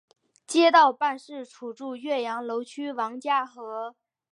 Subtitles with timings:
[0.47, 3.95] 街道办事处驻岳阳楼区王家河。